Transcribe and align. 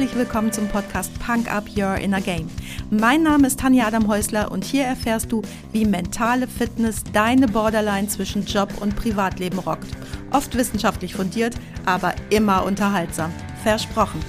herzlich 0.00 0.18
willkommen 0.18 0.50
zum 0.50 0.66
Podcast 0.66 1.12
Punk 1.18 1.52
Up 1.52 1.64
Your 1.76 1.96
Inner 1.96 2.22
Game. 2.22 2.48
Mein 2.88 3.22
Name 3.22 3.46
ist 3.46 3.60
Tanja 3.60 3.86
Adam 3.86 4.08
Häusler 4.08 4.50
und 4.50 4.64
hier 4.64 4.84
erfährst 4.84 5.30
du, 5.30 5.42
wie 5.72 5.84
mentale 5.84 6.48
Fitness 6.48 7.04
deine 7.12 7.46
Borderline 7.46 8.08
zwischen 8.08 8.46
Job 8.46 8.72
und 8.80 8.96
Privatleben 8.96 9.58
rockt. 9.58 9.88
Oft 10.30 10.56
wissenschaftlich 10.56 11.14
fundiert, 11.14 11.54
aber 11.84 12.14
immer 12.30 12.64
unterhaltsam. 12.64 13.30
Versprochen. 13.62 14.20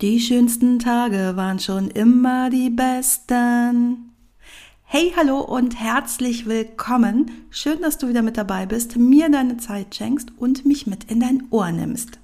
Die 0.00 0.20
schönsten 0.20 0.78
Tage 0.78 1.32
waren 1.34 1.58
schon 1.58 1.90
immer 1.90 2.50
die 2.50 2.70
besten. 2.70 4.15
Hey, 4.88 5.12
hallo 5.16 5.40
und 5.40 5.80
herzlich 5.80 6.46
willkommen. 6.46 7.32
Schön, 7.50 7.82
dass 7.82 7.98
du 7.98 8.08
wieder 8.08 8.22
mit 8.22 8.36
dabei 8.36 8.66
bist, 8.66 8.96
mir 8.96 9.28
deine 9.28 9.56
Zeit 9.56 9.96
schenkst 9.96 10.28
und 10.36 10.64
mich 10.64 10.86
mit 10.86 11.10
in 11.10 11.18
dein 11.18 11.42
Ohr 11.50 11.72
nimmst. 11.72 12.20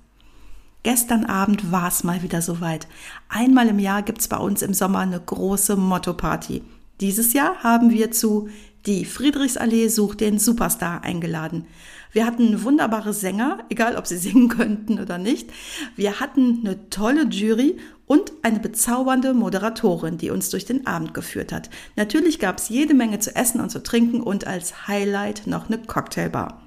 Gestern 0.85 1.25
Abend 1.25 1.73
war 1.73 1.88
es 1.88 2.05
mal 2.05 2.23
wieder 2.23 2.41
soweit. 2.41 2.87
Einmal 3.29 3.66
im 3.66 3.80
Jahr 3.80 4.02
gibt's 4.02 4.29
bei 4.29 4.37
uns 4.37 4.62
im 4.62 4.75
Sommer 4.75 5.01
eine 5.01 5.19
große 5.19 5.75
Motto-Party. 5.75 6.62
Dieses 7.01 7.33
Jahr 7.33 7.65
haben 7.65 7.91
wir 7.91 8.12
zu 8.12 8.48
Die 8.87 9.05
Friedrichsallee 9.07 9.88
sucht 9.88 10.21
den 10.21 10.38
Superstar 10.38 11.02
eingeladen. 11.02 11.66
Wir 12.13 12.27
hatten 12.27 12.63
wunderbare 12.63 13.13
Sänger, 13.13 13.59
egal 13.71 13.97
ob 13.97 14.07
sie 14.07 14.19
singen 14.19 14.49
könnten 14.49 15.01
oder 15.01 15.19
nicht. 15.19 15.51
Wir 15.97 16.21
hatten 16.21 16.60
eine 16.65 16.88
tolle 16.91 17.24
Jury 17.24 17.77
und 18.12 18.30
eine 18.43 18.61
bezaubernde 18.61 19.33
Moderatorin, 19.33 20.19
die 20.19 20.29
uns 20.29 20.51
durch 20.51 20.66
den 20.66 20.87
Abend 20.87 21.15
geführt 21.15 21.51
hat. 21.51 21.71
Natürlich 21.96 22.38
gab 22.38 22.59
es 22.59 22.68
jede 22.68 22.93
Menge 22.93 23.21
zu 23.21 23.35
essen 23.35 23.59
und 23.59 23.71
zu 23.71 23.82
trinken 23.82 24.21
und 24.21 24.46
als 24.46 24.87
Highlight 24.87 25.46
noch 25.46 25.68
eine 25.71 25.79
Cocktailbar. 25.79 26.60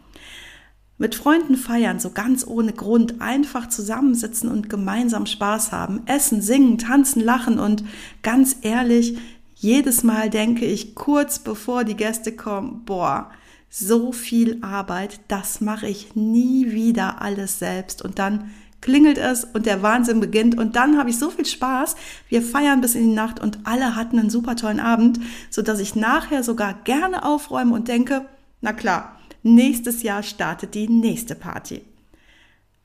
Mit 0.97 1.13
Freunden 1.13 1.55
feiern, 1.55 1.99
so 1.99 2.09
ganz 2.09 2.47
ohne 2.47 2.73
Grund, 2.73 3.21
einfach 3.21 3.69
zusammensitzen 3.69 4.49
und 4.49 4.71
gemeinsam 4.71 5.27
Spaß 5.27 5.71
haben, 5.71 6.01
essen, 6.07 6.41
singen, 6.41 6.79
tanzen, 6.79 7.21
lachen 7.21 7.59
und 7.59 7.83
ganz 8.23 8.57
ehrlich, 8.63 9.15
jedes 9.53 10.01
Mal 10.01 10.31
denke 10.31 10.65
ich 10.65 10.95
kurz 10.95 11.37
bevor 11.37 11.83
die 11.83 11.95
Gäste 11.95 12.35
kommen, 12.35 12.85
boah, 12.85 13.29
so 13.69 14.11
viel 14.11 14.63
Arbeit, 14.63 15.19
das 15.27 15.61
mache 15.61 15.85
ich 15.85 16.15
nie 16.15 16.71
wieder 16.71 17.21
alles 17.21 17.59
selbst. 17.59 18.01
Und 18.01 18.17
dann 18.17 18.49
klingelt 18.85 19.17
es 19.17 19.45
und 19.45 19.65
der 19.65 19.81
Wahnsinn 19.81 20.19
beginnt 20.19 20.55
und 20.55 20.75
dann 20.75 20.99
habe 20.99 21.09
ich 21.09 21.17
so 21.17 21.31
viel 21.31 21.47
Spaß. 21.47 21.95
Wir 22.29 22.43
feiern 22.43 22.81
bis 22.81 22.93
in 22.93 23.09
die 23.09 23.15
Nacht 23.15 23.39
und 23.39 23.57
alle 23.63 23.95
hatten 23.95 24.19
einen 24.19 24.29
super 24.29 24.55
tollen 24.55 24.79
Abend, 24.79 25.19
so 25.49 25.63
dass 25.63 25.79
ich 25.79 25.95
nachher 25.95 26.43
sogar 26.43 26.75
gerne 26.83 27.25
aufräume 27.25 27.73
und 27.73 27.87
denke, 27.87 28.27
na 28.61 28.73
klar, 28.73 29.19
nächstes 29.41 30.03
Jahr 30.03 30.21
startet 30.21 30.75
die 30.75 30.87
nächste 30.87 31.33
Party. 31.33 31.81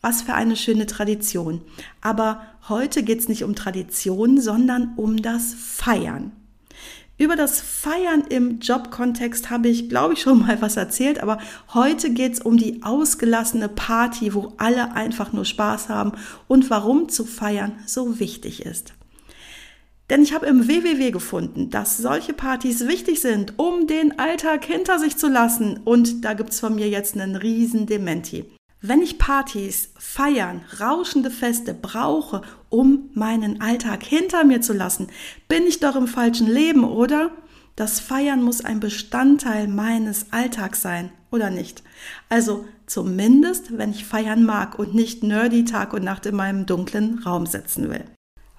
Was 0.00 0.22
für 0.22 0.32
eine 0.32 0.56
schöne 0.56 0.86
Tradition. 0.86 1.60
Aber 2.00 2.46
heute 2.70 3.02
geht 3.02 3.18
es 3.18 3.28
nicht 3.28 3.44
um 3.44 3.54
Tradition, 3.54 4.40
sondern 4.40 4.94
um 4.96 5.20
das 5.20 5.52
Feiern. 5.52 6.32
Über 7.20 7.36
das 7.36 7.60
Feiern 7.60 8.22
im 8.30 8.60
Jobkontext 8.60 9.50
habe 9.50 9.68
ich, 9.68 9.90
glaube 9.90 10.14
ich, 10.14 10.22
schon 10.22 10.38
mal 10.38 10.62
was 10.62 10.78
erzählt, 10.78 11.22
aber 11.22 11.36
heute 11.74 12.14
geht 12.14 12.32
es 12.32 12.40
um 12.40 12.56
die 12.56 12.82
ausgelassene 12.82 13.68
Party, 13.68 14.32
wo 14.32 14.54
alle 14.56 14.94
einfach 14.94 15.34
nur 15.34 15.44
Spaß 15.44 15.90
haben 15.90 16.12
und 16.48 16.70
warum 16.70 17.10
zu 17.10 17.26
feiern 17.26 17.72
so 17.84 18.20
wichtig 18.20 18.64
ist. 18.64 18.94
Denn 20.08 20.22
ich 20.22 20.32
habe 20.32 20.46
im 20.46 20.66
WWW 20.66 21.10
gefunden, 21.10 21.68
dass 21.68 21.98
solche 21.98 22.32
Partys 22.32 22.88
wichtig 22.88 23.20
sind, 23.20 23.58
um 23.58 23.86
den 23.86 24.18
Alltag 24.18 24.64
hinter 24.64 24.98
sich 24.98 25.18
zu 25.18 25.28
lassen. 25.28 25.78
Und 25.84 26.24
da 26.24 26.32
gibt 26.32 26.52
es 26.52 26.60
von 26.60 26.74
mir 26.74 26.88
jetzt 26.88 27.18
einen 27.18 27.36
riesen 27.36 27.84
Dementi. 27.84 28.46
Wenn 28.82 29.02
ich 29.02 29.18
Partys, 29.18 29.90
Feiern, 29.98 30.62
rauschende 30.80 31.30
Feste 31.30 31.74
brauche, 31.74 32.40
um 32.70 33.10
meinen 33.12 33.60
Alltag 33.60 34.02
hinter 34.02 34.44
mir 34.44 34.62
zu 34.62 34.72
lassen, 34.72 35.08
bin 35.48 35.66
ich 35.66 35.80
doch 35.80 35.96
im 35.96 36.06
falschen 36.06 36.46
Leben, 36.46 36.84
oder? 36.84 37.30
Das 37.76 38.00
Feiern 38.00 38.42
muss 38.42 38.64
ein 38.64 38.80
Bestandteil 38.80 39.68
meines 39.68 40.32
Alltags 40.32 40.80
sein, 40.80 41.12
oder 41.30 41.50
nicht? 41.50 41.82
Also 42.30 42.64
zumindest, 42.86 43.76
wenn 43.76 43.90
ich 43.90 44.06
feiern 44.06 44.44
mag 44.44 44.78
und 44.78 44.94
nicht 44.94 45.22
nerdy 45.22 45.66
Tag 45.66 45.92
und 45.92 46.04
Nacht 46.04 46.24
in 46.24 46.36
meinem 46.36 46.64
dunklen 46.64 47.18
Raum 47.18 47.44
sitzen 47.44 47.90
will. 47.90 48.04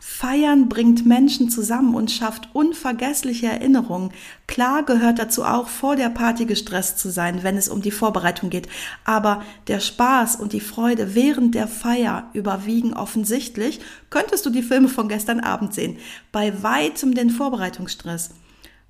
Feiern 0.04 0.68
bringt 0.68 1.06
Menschen 1.06 1.52
zusammen 1.52 1.94
und 1.94 2.10
schafft 2.10 2.50
unvergessliche 2.54 3.46
Erinnerungen. 3.46 4.10
Klar 4.48 4.82
gehört 4.82 5.20
dazu 5.20 5.44
auch, 5.44 5.68
vor 5.68 5.96
der 5.96 6.10
Party 6.10 6.46
gestresst 6.46 6.98
zu 6.98 7.12
sein, 7.12 7.44
wenn 7.44 7.56
es 7.56 7.70
um 7.70 7.84
die 7.84 7.92
Vorbereitung 7.92 8.50
geht. 8.50 8.68
Aber 9.06 9.44
der 9.68 9.80
Spaß 9.80 10.38
und 10.38 10.54
die 10.54 10.60
Freude 10.60 11.14
während 11.14 11.54
der 11.54 11.68
Feier 11.68 12.32
überwiegen 12.34 12.96
offensichtlich. 12.96 13.80
Könntest 14.10 14.44
du 14.44 14.50
die 14.50 14.64
Filme 14.64 14.90
von 14.90 15.08
gestern 15.08 15.40
Abend 15.40 15.76
sehen. 15.76 15.98
Bei 16.32 16.64
weitem 16.64 17.14
den 17.14 17.30
Vorbereitungsstress. 17.30 18.32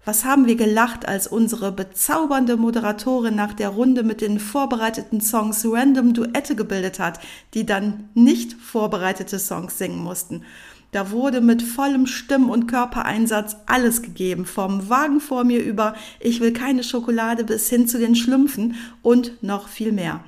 Was 0.06 0.24
haben 0.24 0.48
wir 0.48 0.56
gelacht, 0.56 1.08
als 1.08 1.28
unsere 1.28 1.74
bezaubernde 1.74 2.56
Moderatorin 2.56 3.36
nach 3.36 3.54
der 3.54 3.70
Runde 3.70 4.04
mit 4.04 4.22
den 4.22 4.40
vorbereiteten 4.40 5.20
Songs 5.20 5.66
random 5.66 6.14
Duette 6.14 6.56
gebildet 6.56 7.00
hat, 7.00 7.20
die 7.54 7.66
dann 7.66 8.10
nicht 8.14 8.54
vorbereitete 8.54 9.38
Songs 9.40 9.78
singen 9.78 10.02
mussten. 10.02 10.44
Da 10.92 11.12
wurde 11.12 11.40
mit 11.40 11.62
vollem 11.62 12.06
Stimm- 12.06 12.50
und 12.50 12.68
Körpereinsatz 12.68 13.56
alles 13.66 14.02
gegeben, 14.02 14.46
vom 14.46 14.90
Wagen 14.90 15.22
vor 15.22 15.46
mir 15.46 15.64
über 15.64 15.96
Ich 16.20 16.42
will 16.42 16.52
keine 16.52 16.84
Schokolade 16.84 17.46
bis 17.46 17.70
hin 17.70 17.88
zu 17.88 17.98
den 17.98 18.16
Schlümpfen 18.16 18.76
und 19.02 19.42
noch 19.42 19.70
viel 19.70 19.94
mehr. 19.94 20.24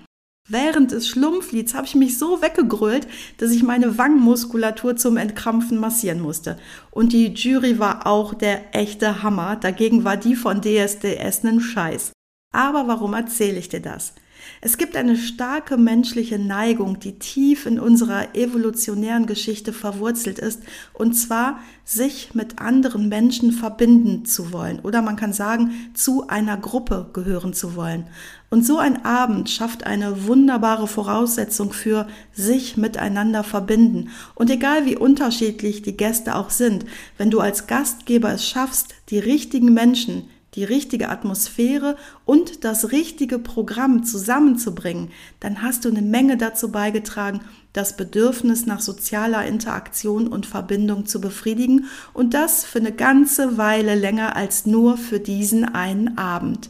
Während 0.50 0.92
des 0.92 1.08
Schlumpflieds 1.08 1.74
habe 1.74 1.88
ich 1.88 1.96
mich 1.96 2.18
so 2.18 2.42
weggegrölt, 2.42 3.08
dass 3.38 3.52
ich 3.52 3.64
meine 3.64 3.98
Wangenmuskulatur 3.98 4.98
zum 4.98 5.16
Entkrampfen 5.16 5.78
massieren 5.78 6.20
musste. 6.20 6.58
Und 6.92 7.14
die 7.14 7.28
Jury 7.28 7.80
war 7.80 8.06
auch 8.06 8.34
der 8.34 8.76
echte 8.76 9.24
Hammer, 9.24 9.56
dagegen 9.56 10.04
war 10.04 10.18
die 10.18 10.36
von 10.36 10.62
DSDS 10.62 11.44
nen 11.44 11.62
Scheiß. 11.62 12.12
Aber 12.54 12.88
warum 12.88 13.14
erzähle 13.14 13.58
ich 13.58 13.70
dir 13.70 13.82
das? 13.82 14.14
Es 14.62 14.78
gibt 14.78 14.96
eine 14.96 15.18
starke 15.18 15.78
menschliche 15.78 16.40
Neigung, 16.40 17.00
die 17.00 17.20
tief 17.20 17.66
in 17.66 17.80
unserer 17.80 18.36
evolutionären 18.36 19.26
Geschichte 19.26 19.74
verwurzelt 19.74 20.40
ist, 20.40 20.62
und 20.94 21.14
zwar 21.14 21.60
sich 21.86 22.34
mit 22.34 22.60
anderen 22.60 23.10
Menschen 23.10 23.52
verbinden 23.52 24.26
zu 24.26 24.54
wollen 24.54 24.80
oder 24.80 25.02
man 25.02 25.16
kann 25.16 25.34
sagen, 25.34 25.72
zu 25.94 26.28
einer 26.28 26.58
Gruppe 26.58 27.10
gehören 27.14 27.54
zu 27.54 27.76
wollen. 27.76 28.08
Und 28.50 28.66
so 28.66 28.78
ein 28.78 29.04
Abend 29.04 29.50
schafft 29.50 29.86
eine 29.86 30.28
wunderbare 30.28 30.88
Voraussetzung 30.88 31.74
für 31.74 32.08
sich 32.34 32.78
miteinander 32.78 33.44
verbinden. 33.44 34.10
Und 34.36 34.52
egal 34.52 34.86
wie 34.86 34.96
unterschiedlich 34.96 35.82
die 35.82 35.98
Gäste 35.98 36.36
auch 36.36 36.52
sind, 36.52 36.86
wenn 37.18 37.32
du 37.32 37.40
als 37.40 37.66
Gastgeber 37.66 38.32
es 38.32 38.48
schaffst, 38.48 38.94
die 39.10 39.18
richtigen 39.18 39.74
Menschen, 39.74 40.30
die 40.56 40.64
richtige 40.64 41.10
Atmosphäre 41.10 41.96
und 42.26 42.64
das 42.64 42.92
richtige 42.92 43.40
Programm 43.40 44.04
zusammenzubringen, 44.04 45.10
dann 45.40 45.62
hast 45.62 45.86
du 45.86 45.90
eine 45.90 46.02
Menge 46.02 46.38
dazu 46.38 46.72
beigetragen, 46.72 47.42
das 47.74 47.98
Bedürfnis 47.98 48.66
nach 48.66 48.80
sozialer 48.80 49.46
Interaktion 49.46 50.28
und 50.28 50.46
Verbindung 50.46 51.06
zu 51.06 51.20
befriedigen 51.20 51.86
und 52.14 52.34
das 52.34 52.66
für 52.66 52.80
eine 52.80 52.92
ganze 52.92 53.58
Weile 53.58 53.96
länger 53.96 54.36
als 54.36 54.66
nur 54.66 54.98
für 54.98 55.20
diesen 55.20 55.66
einen 55.66 56.18
Abend. 56.18 56.70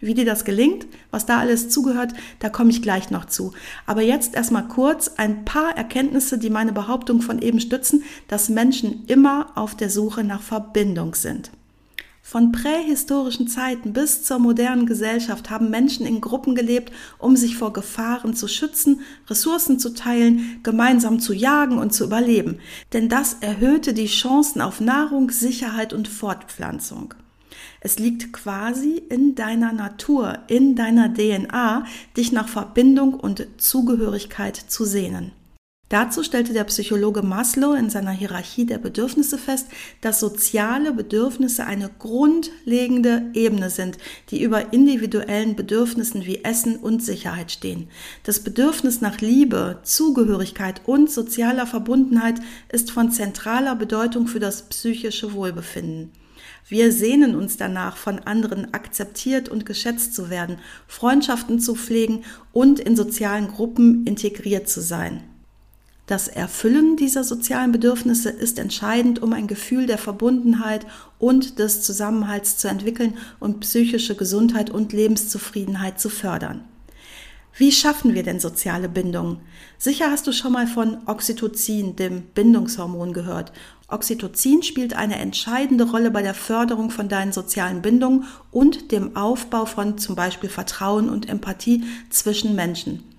Wie 0.00 0.14
dir 0.14 0.24
das 0.24 0.46
gelingt, 0.46 0.86
was 1.10 1.26
da 1.26 1.38
alles 1.38 1.68
zugehört, 1.68 2.14
da 2.38 2.48
komme 2.48 2.70
ich 2.70 2.80
gleich 2.80 3.10
noch 3.10 3.26
zu. 3.26 3.52
Aber 3.84 4.00
jetzt 4.00 4.34
erstmal 4.34 4.66
kurz 4.66 5.08
ein 5.18 5.44
paar 5.44 5.76
Erkenntnisse, 5.76 6.38
die 6.38 6.48
meine 6.48 6.72
Behauptung 6.72 7.20
von 7.20 7.40
eben 7.40 7.60
stützen, 7.60 8.02
dass 8.26 8.48
Menschen 8.48 9.04
immer 9.06 9.52
auf 9.56 9.76
der 9.76 9.90
Suche 9.90 10.24
nach 10.24 10.40
Verbindung 10.40 11.14
sind. 11.14 11.50
Von 12.22 12.52
prähistorischen 12.52 13.48
Zeiten 13.48 13.92
bis 13.92 14.22
zur 14.22 14.38
modernen 14.38 14.86
Gesellschaft 14.86 15.50
haben 15.50 15.70
Menschen 15.70 16.06
in 16.06 16.20
Gruppen 16.20 16.54
gelebt, 16.54 16.92
um 17.18 17.34
sich 17.34 17.56
vor 17.56 17.72
Gefahren 17.72 18.34
zu 18.34 18.46
schützen, 18.46 19.00
Ressourcen 19.28 19.78
zu 19.78 19.94
teilen, 19.94 20.60
gemeinsam 20.62 21.18
zu 21.18 21.32
jagen 21.32 21.78
und 21.78 21.92
zu 21.92 22.04
überleben. 22.04 22.58
Denn 22.92 23.08
das 23.08 23.38
erhöhte 23.40 23.94
die 23.94 24.06
Chancen 24.06 24.60
auf 24.60 24.80
Nahrung, 24.80 25.30
Sicherheit 25.30 25.92
und 25.92 26.06
Fortpflanzung. 26.06 27.14
Es 27.80 27.98
liegt 27.98 28.32
quasi 28.32 29.02
in 29.08 29.34
deiner 29.34 29.72
Natur, 29.72 30.38
in 30.46 30.76
deiner 30.76 31.12
DNA, 31.12 31.84
dich 32.16 32.30
nach 32.30 32.48
Verbindung 32.48 33.14
und 33.14 33.46
Zugehörigkeit 33.56 34.56
zu 34.56 34.84
sehnen. 34.84 35.32
Dazu 35.90 36.22
stellte 36.22 36.52
der 36.52 36.62
Psychologe 36.64 37.20
Maslow 37.20 37.74
in 37.74 37.90
seiner 37.90 38.12
Hierarchie 38.12 38.64
der 38.64 38.78
Bedürfnisse 38.78 39.38
fest, 39.38 39.66
dass 40.00 40.20
soziale 40.20 40.92
Bedürfnisse 40.92 41.66
eine 41.66 41.90
grundlegende 41.98 43.24
Ebene 43.34 43.70
sind, 43.70 43.98
die 44.30 44.40
über 44.40 44.72
individuellen 44.72 45.56
Bedürfnissen 45.56 46.24
wie 46.24 46.44
Essen 46.44 46.76
und 46.76 47.02
Sicherheit 47.04 47.50
stehen. 47.50 47.88
Das 48.22 48.38
Bedürfnis 48.38 49.00
nach 49.00 49.20
Liebe, 49.20 49.80
Zugehörigkeit 49.82 50.80
und 50.86 51.10
sozialer 51.10 51.66
Verbundenheit 51.66 52.40
ist 52.68 52.92
von 52.92 53.10
zentraler 53.10 53.74
Bedeutung 53.74 54.28
für 54.28 54.38
das 54.38 54.68
psychische 54.68 55.32
Wohlbefinden. 55.32 56.12
Wir 56.68 56.92
sehnen 56.92 57.34
uns 57.34 57.56
danach, 57.56 57.96
von 57.96 58.20
anderen 58.20 58.72
akzeptiert 58.74 59.48
und 59.48 59.66
geschätzt 59.66 60.14
zu 60.14 60.30
werden, 60.30 60.58
Freundschaften 60.86 61.58
zu 61.58 61.74
pflegen 61.74 62.22
und 62.52 62.78
in 62.78 62.94
sozialen 62.94 63.48
Gruppen 63.48 64.06
integriert 64.06 64.68
zu 64.68 64.80
sein. 64.80 65.24
Das 66.10 66.26
Erfüllen 66.26 66.96
dieser 66.96 67.22
sozialen 67.22 67.70
Bedürfnisse 67.70 68.30
ist 68.30 68.58
entscheidend, 68.58 69.22
um 69.22 69.32
ein 69.32 69.46
Gefühl 69.46 69.86
der 69.86 69.96
Verbundenheit 69.96 70.84
und 71.20 71.60
des 71.60 71.82
Zusammenhalts 71.82 72.56
zu 72.56 72.66
entwickeln 72.66 73.16
und 73.38 73.60
psychische 73.60 74.16
Gesundheit 74.16 74.70
und 74.70 74.92
Lebenszufriedenheit 74.92 76.00
zu 76.00 76.08
fördern. 76.08 76.64
Wie 77.56 77.70
schaffen 77.70 78.12
wir 78.12 78.24
denn 78.24 78.40
soziale 78.40 78.88
Bindungen? 78.88 79.38
Sicher 79.78 80.10
hast 80.10 80.26
du 80.26 80.32
schon 80.32 80.50
mal 80.50 80.66
von 80.66 80.98
Oxytocin, 81.06 81.94
dem 81.94 82.22
Bindungshormon, 82.34 83.12
gehört. 83.12 83.52
Oxytocin 83.86 84.64
spielt 84.64 84.94
eine 84.94 85.14
entscheidende 85.14 85.88
Rolle 85.88 86.10
bei 86.10 86.22
der 86.22 86.34
Förderung 86.34 86.90
von 86.90 87.08
deinen 87.08 87.32
sozialen 87.32 87.82
Bindungen 87.82 88.24
und 88.50 88.90
dem 88.90 89.14
Aufbau 89.14 89.64
von 89.64 89.96
zum 89.96 90.16
Beispiel 90.16 90.50
Vertrauen 90.50 91.08
und 91.08 91.28
Empathie 91.28 91.84
zwischen 92.10 92.56
Menschen 92.56 93.09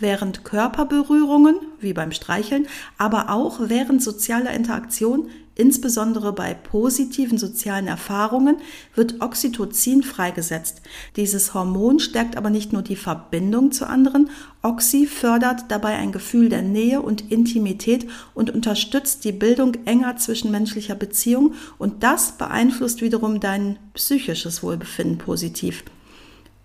während 0.00 0.44
Körperberührungen, 0.44 1.56
wie 1.80 1.92
beim 1.92 2.12
Streicheln, 2.12 2.66
aber 2.98 3.30
auch 3.30 3.60
während 3.60 4.02
sozialer 4.02 4.52
Interaktion, 4.52 5.28
insbesondere 5.54 6.32
bei 6.32 6.54
positiven 6.54 7.36
sozialen 7.36 7.86
Erfahrungen, 7.86 8.56
wird 8.94 9.20
Oxytocin 9.20 10.02
freigesetzt. 10.02 10.80
Dieses 11.16 11.52
Hormon 11.52 12.00
stärkt 12.00 12.36
aber 12.36 12.48
nicht 12.48 12.72
nur 12.72 12.82
die 12.82 12.96
Verbindung 12.96 13.70
zu 13.70 13.86
anderen, 13.86 14.30
Oxy 14.62 15.06
fördert 15.06 15.64
dabei 15.68 15.96
ein 15.96 16.12
Gefühl 16.12 16.48
der 16.48 16.62
Nähe 16.62 17.00
und 17.02 17.30
Intimität 17.30 18.06
und 18.34 18.50
unterstützt 18.50 19.24
die 19.24 19.32
Bildung 19.32 19.74
enger 19.84 20.16
zwischenmenschlicher 20.16 20.94
Beziehungen 20.94 21.54
und 21.78 22.02
das 22.02 22.32
beeinflusst 22.32 23.02
wiederum 23.02 23.40
dein 23.40 23.78
psychisches 23.94 24.62
Wohlbefinden 24.62 25.18
positiv. 25.18 25.84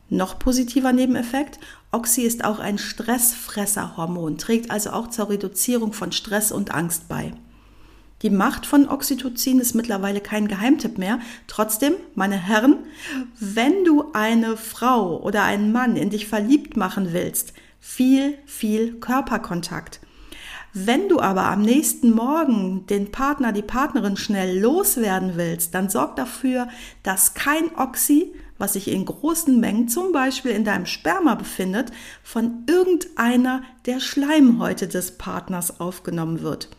Noch 0.10 0.38
positiver 0.38 0.94
Nebeneffekt, 0.94 1.60
Oxy 1.92 2.22
ist 2.22 2.46
auch 2.46 2.60
ein 2.60 2.78
Stressfresserhormon, 2.78 4.38
trägt 4.38 4.70
also 4.70 4.92
auch 4.92 5.10
zur 5.10 5.30
Reduzierung 5.30 5.94
von 5.94 6.12
Stress 6.12 6.52
und 6.52 6.74
Angst 6.74 7.08
bei. 7.08 7.34
Die 8.22 8.30
Macht 8.30 8.66
von 8.66 8.88
Oxytocin 8.88 9.60
ist 9.60 9.76
mittlerweile 9.76 10.22
kein 10.22 10.48
Geheimtipp 10.48 10.98
mehr. 10.98 11.20
Trotzdem, 11.48 11.94
meine 12.14 12.38
Herren, 12.38 12.78
wenn 13.40 13.84
du 13.84 14.12
eine 14.14 14.58
Frau 14.58 15.22
oder 15.22 15.44
einen 15.44 15.72
Mann 15.72 15.96
in 15.96 16.12
dich 16.12 16.28
verliebt 16.28 16.78
machen 16.78 17.12
willst, 17.12 17.54
viel, 17.80 18.38
viel 18.46 19.00
Körperkontakt. 19.00 20.00
Wenn 20.74 21.08
du 21.08 21.20
aber 21.20 21.46
am 21.46 21.62
nächsten 21.62 22.12
Morgen 22.12 22.86
den 22.88 23.12
Partner, 23.12 23.52
die 23.52 23.62
Partnerin 23.62 24.18
schnell 24.18 24.60
loswerden 24.60 25.34
willst, 25.36 25.74
dann 25.74 25.90
sorg 25.90 26.16
dafür, 26.16 26.68
dass 27.04 27.34
kein 27.34 27.76
Oxy 27.78 28.34
was 28.58 28.74
sich 28.74 28.90
in 28.90 29.06
großen 29.06 29.60
Mengen 29.60 29.88
zum 29.88 30.12
Beispiel 30.12 30.52
in 30.52 30.64
deinem 30.64 30.86
Sperma 30.86 31.36
befindet, 31.36 31.92
von 32.24 32.64
irgendeiner 32.68 33.64
der 33.86 34.00
Schleimhäute 34.00 34.88
des 34.88 35.18
Partners 35.18 35.80
aufgenommen 35.80 36.42
wird. 36.42 36.70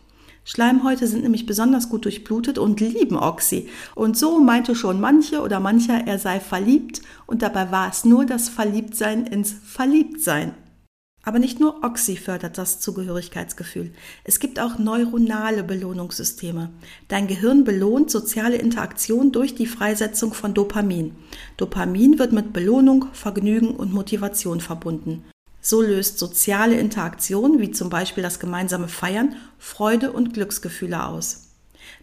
Schleimhäute 0.43 1.07
sind 1.07 1.23
nämlich 1.23 1.45
besonders 1.45 1.89
gut 1.89 2.05
durchblutet 2.05 2.57
und 2.57 2.79
lieben 2.79 3.17
Oxy. 3.17 3.67
Und 3.95 4.17
so 4.17 4.39
meinte 4.39 4.75
schon 4.75 5.01
manche 5.01 5.41
oder 5.41 5.59
mancher, 5.59 6.07
er 6.07 6.19
sei 6.19 6.39
verliebt 6.39 7.01
und 7.25 7.41
dabei 7.41 7.69
war 7.71 7.89
es 7.89 8.05
nur 8.05 8.25
das 8.25 8.47
Verliebtsein 8.47 9.25
ins 9.25 9.51
Verliebtsein. 9.51 10.53
Aber 11.23 11.39
nicht 11.39 11.59
nur 11.59 11.83
Oxy 11.83 12.15
fördert 12.15 12.57
das 12.57 12.79
Zugehörigkeitsgefühl. 12.79 13.91
Es 14.23 14.39
gibt 14.39 14.59
auch 14.59 14.79
neuronale 14.79 15.63
Belohnungssysteme. 15.63 16.69
Dein 17.09 17.27
Gehirn 17.27 17.65
belohnt 17.65 18.09
soziale 18.09 18.55
Interaktion 18.55 19.31
durch 19.31 19.53
die 19.53 19.65
Freisetzung 19.65 20.33
von 20.33 20.53
Dopamin. 20.53 21.15
Dopamin 21.57 22.17
wird 22.17 22.31
mit 22.31 22.53
Belohnung, 22.53 23.07
Vergnügen 23.11 23.75
und 23.75 23.93
Motivation 23.93 24.61
verbunden. 24.61 25.25
So 25.59 25.81
löst 25.81 26.17
soziale 26.17 26.79
Interaktion, 26.79 27.59
wie 27.59 27.71
zum 27.71 27.89
Beispiel 27.89 28.23
das 28.23 28.39
gemeinsame 28.39 28.87
Feiern, 28.87 29.35
Freude 29.59 30.13
und 30.13 30.33
Glücksgefühle 30.33 31.05
aus. 31.05 31.46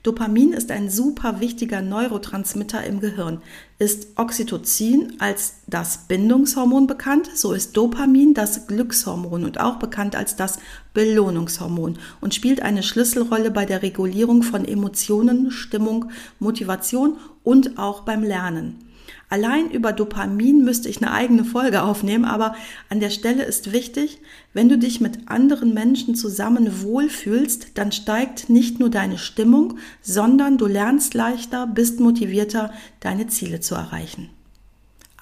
Dopamin 0.04 0.52
ist 0.52 0.70
ein 0.70 0.90
super 0.90 1.40
wichtiger 1.40 1.80
Neurotransmitter 1.80 2.84
im 2.84 3.00
Gehirn. 3.00 3.40
Ist 3.78 4.08
Oxytocin 4.16 5.14
als 5.18 5.54
das 5.66 6.06
Bindungshormon 6.08 6.86
bekannt, 6.86 7.30
so 7.34 7.54
ist 7.54 7.74
Dopamin 7.74 8.34
das 8.34 8.66
Glückshormon 8.66 9.44
und 9.44 9.58
auch 9.60 9.76
bekannt 9.76 10.14
als 10.14 10.36
das 10.36 10.58
Belohnungshormon 10.92 11.98
und 12.20 12.34
spielt 12.34 12.60
eine 12.60 12.82
Schlüsselrolle 12.82 13.50
bei 13.50 13.64
der 13.64 13.80
Regulierung 13.80 14.42
von 14.42 14.66
Emotionen, 14.66 15.50
Stimmung, 15.50 16.10
Motivation 16.38 17.16
und 17.42 17.78
auch 17.78 18.02
beim 18.02 18.22
Lernen. 18.22 18.84
Allein 19.28 19.70
über 19.70 19.92
Dopamin 19.92 20.64
müsste 20.64 20.88
ich 20.88 20.98
eine 20.98 21.12
eigene 21.12 21.44
Folge 21.44 21.82
aufnehmen, 21.82 22.24
aber 22.24 22.54
an 22.88 23.00
der 23.00 23.10
Stelle 23.10 23.42
ist 23.44 23.72
wichtig, 23.72 24.18
wenn 24.52 24.68
du 24.68 24.78
dich 24.78 25.00
mit 25.00 25.28
anderen 25.28 25.74
Menschen 25.74 26.14
zusammen 26.14 26.82
wohlfühlst, 26.82 27.68
dann 27.74 27.90
steigt 27.90 28.48
nicht 28.50 28.78
nur 28.78 28.90
deine 28.90 29.18
Stimmung, 29.18 29.78
sondern 30.02 30.58
du 30.58 30.66
lernst 30.66 31.14
leichter, 31.14 31.66
bist 31.66 32.00
motivierter, 32.00 32.72
deine 33.00 33.26
Ziele 33.26 33.60
zu 33.60 33.74
erreichen. 33.74 34.30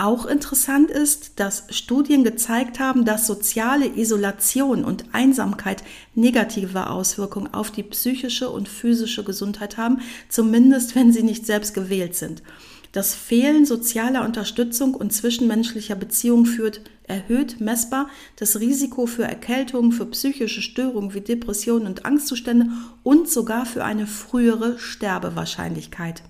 Auch 0.03 0.27
interessant 0.27 0.91
ist, 0.91 1.39
dass 1.39 1.67
Studien 1.71 2.25
gezeigt 2.25 2.81
haben, 2.81 3.05
dass 3.05 3.27
soziale 3.27 3.87
Isolation 3.87 4.85
und 4.85 5.05
Einsamkeit 5.13 5.85
negative 6.17 6.91
Auswirkungen 6.91 7.55
auf 7.55 7.71
die 7.71 7.85
psychische 7.85 8.51
und 8.51 8.69
physische 8.69 9.23
Gesundheit 9.23 9.77
haben, 9.77 10.01
zumindest 10.29 10.97
wenn 10.97 11.13
sie 11.13 11.23
nicht 11.23 11.47
selbst 11.47 11.73
gewählt 11.73 12.17
sind. 12.17 12.43
Das 12.93 13.15
Fehlen 13.15 13.65
sozialer 13.65 14.23
Unterstützung 14.23 14.95
und 14.95 15.15
zwischenmenschlicher 15.15 15.95
Beziehungen 15.95 16.45
führt 16.45 16.83
erhöht 17.05 17.61
messbar 17.61 18.09
das 18.37 18.61
Risiko 18.61 19.07
für 19.07 19.25
Erkältungen, 19.25 19.93
für 19.93 20.07
psychische 20.07 20.63
Störungen 20.63 21.15
wie 21.15 21.21
Depressionen 21.21 21.87
und 21.87 22.05
Angstzustände 22.05 22.69
und 23.03 23.29
sogar 23.29 23.67
für 23.67 23.85
eine 23.85 24.07
frühere 24.07 24.79
Sterbewahrscheinlichkeit. 24.79 26.23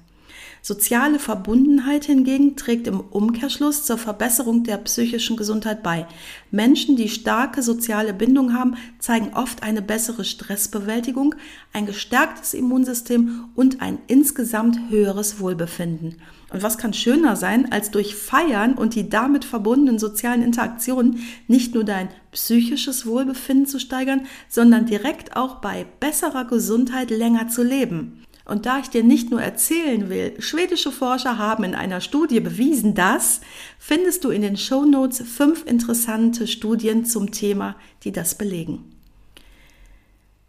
Soziale 0.64 1.18
Verbundenheit 1.18 2.04
hingegen 2.04 2.54
trägt 2.54 2.86
im 2.86 3.00
Umkehrschluss 3.00 3.84
zur 3.84 3.98
Verbesserung 3.98 4.62
der 4.62 4.76
psychischen 4.76 5.36
Gesundheit 5.36 5.82
bei. 5.82 6.06
Menschen, 6.52 6.94
die 6.94 7.08
starke 7.08 7.64
soziale 7.64 8.14
Bindung 8.14 8.54
haben, 8.54 8.76
zeigen 9.00 9.34
oft 9.34 9.64
eine 9.64 9.82
bessere 9.82 10.24
Stressbewältigung, 10.24 11.34
ein 11.72 11.84
gestärktes 11.84 12.54
Immunsystem 12.54 13.46
und 13.56 13.82
ein 13.82 13.98
insgesamt 14.06 14.78
höheres 14.88 15.40
Wohlbefinden. 15.40 16.18
Und 16.52 16.62
was 16.62 16.78
kann 16.78 16.94
schöner 16.94 17.34
sein, 17.34 17.72
als 17.72 17.90
durch 17.90 18.14
Feiern 18.14 18.74
und 18.74 18.94
die 18.94 19.08
damit 19.08 19.44
verbundenen 19.44 19.98
sozialen 19.98 20.42
Interaktionen 20.42 21.24
nicht 21.48 21.74
nur 21.74 21.82
dein 21.82 22.08
psychisches 22.30 23.04
Wohlbefinden 23.04 23.66
zu 23.66 23.80
steigern, 23.80 24.26
sondern 24.48 24.86
direkt 24.86 25.36
auch 25.36 25.56
bei 25.56 25.86
besserer 25.98 26.44
Gesundheit 26.44 27.10
länger 27.10 27.48
zu 27.48 27.64
leben. 27.64 28.22
Und 28.44 28.66
da 28.66 28.80
ich 28.80 28.88
dir 28.88 29.04
nicht 29.04 29.30
nur 29.30 29.40
erzählen 29.40 30.08
will, 30.08 30.34
schwedische 30.40 30.90
Forscher 30.90 31.38
haben 31.38 31.64
in 31.64 31.74
einer 31.74 32.00
Studie 32.00 32.40
bewiesen, 32.40 32.94
dass, 32.94 33.40
findest 33.78 34.24
du 34.24 34.30
in 34.30 34.42
den 34.42 34.56
Show 34.56 34.84
Notes 34.84 35.22
fünf 35.22 35.64
interessante 35.64 36.46
Studien 36.46 37.04
zum 37.04 37.30
Thema, 37.30 37.76
die 38.02 38.12
das 38.12 38.36
belegen. 38.36 38.92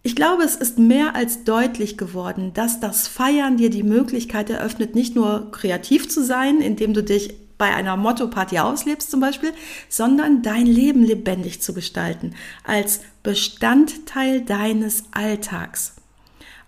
Ich 0.05 0.17
glaube, 0.17 0.43
es 0.43 0.55
ist 0.55 0.79
mehr 0.79 1.15
als 1.15 1.45
deutlich 1.45 1.97
geworden, 1.97 2.51
dass 2.53 2.81
das 2.81 3.07
Feiern 3.07 3.55
dir 3.55 3.69
die 3.69 3.83
Möglichkeit 3.83 4.49
eröffnet, 4.49 4.95
nicht 4.95 5.15
nur 5.15 5.49
kreativ 5.51 6.09
zu 6.09 6.23
sein, 6.23 6.59
indem 6.59 6.93
du 6.93 7.01
dich 7.01 7.35
bei 7.57 7.73
einer 7.73 7.95
Motto-Party 7.95 8.59
auslebst 8.59 9.09
zum 9.09 9.21
Beispiel, 9.21 9.53
sondern 9.87 10.41
dein 10.41 10.65
Leben 10.65 11.03
lebendig 11.03 11.61
zu 11.61 11.73
gestalten, 11.73 12.35
als 12.65 12.99
Bestandteil 13.23 14.41
deines 14.41 15.05
Alltags. 15.11 15.95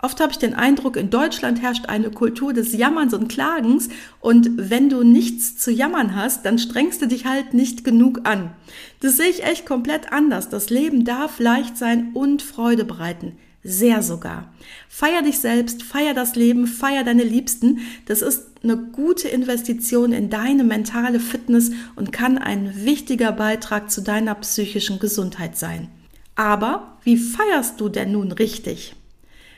Oft 0.05 0.19
habe 0.19 0.31
ich 0.31 0.38
den 0.38 0.53
Eindruck, 0.53 0.97
in 0.97 1.09
Deutschland 1.09 1.63
herrscht 1.63 1.88
eine 1.88 2.12
Kultur 2.12 2.53
des 2.53 2.74
Jammerns 2.74 3.15
und 3.15 3.27
Klagens 3.27 3.89
und 4.19 4.51
wenn 4.55 4.88
du 4.88 5.01
nichts 5.01 5.57
zu 5.57 5.71
jammern 5.71 6.15
hast, 6.15 6.45
dann 6.45 6.59
strengst 6.59 7.01
du 7.01 7.07
dich 7.07 7.25
halt 7.25 7.55
nicht 7.55 7.83
genug 7.83 8.19
an. 8.24 8.51
Das 9.00 9.17
sehe 9.17 9.29
ich 9.29 9.43
echt 9.43 9.65
komplett 9.65 10.13
anders. 10.13 10.47
Das 10.50 10.69
Leben 10.69 11.05
darf 11.05 11.39
leicht 11.39 11.75
sein 11.75 12.12
und 12.13 12.43
Freude 12.43 12.85
bereiten. 12.85 13.39
Sehr 13.63 14.03
sogar. 14.03 14.53
Feier 14.89 15.24
dich 15.24 15.39
selbst, 15.39 15.81
feier 15.81 16.13
das 16.13 16.35
Leben, 16.35 16.67
feier 16.67 17.03
deine 17.03 17.24
Liebsten. 17.24 17.79
Das 18.05 18.21
ist 18.21 18.43
eine 18.62 18.77
gute 18.77 19.27
Investition 19.27 20.13
in 20.13 20.29
deine 20.29 20.63
mentale 20.63 21.19
Fitness 21.19 21.71
und 21.95 22.12
kann 22.12 22.38
ein 22.38 22.85
wichtiger 22.85 23.31
Beitrag 23.31 23.89
zu 23.89 24.01
deiner 24.01 24.35
psychischen 24.35 25.00
Gesundheit 25.00 25.57
sein. 25.57 25.88
Aber 26.35 27.00
wie 27.03 27.17
feierst 27.17 27.81
du 27.81 27.89
denn 27.89 28.12
nun 28.12 28.31
richtig? 28.31 28.95